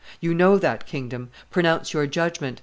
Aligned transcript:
You 0.19 0.33
know 0.33 0.57
that 0.57 0.87
kingdom. 0.87 1.29
Pronounce 1.51 1.93
your 1.93 2.07
judgment. 2.07 2.59